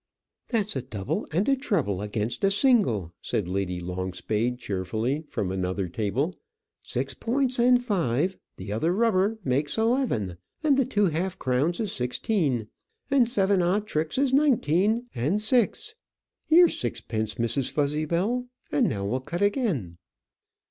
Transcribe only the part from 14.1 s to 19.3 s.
is nineteen and six. Here's sixpence, Mrs. Fuzzybell; and now we'll